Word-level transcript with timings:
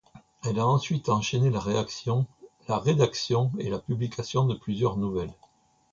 Elle 0.43 0.57
a 0.57 0.65
ensuite 0.67 1.09
enchaîné 1.09 1.51
la 1.51 1.59
rédaction 1.59 2.25
et 3.59 3.69
la 3.69 3.77
publication 3.77 4.47
de 4.47 4.55
plusieurs 4.55 4.97
nouvelles. 4.97 5.35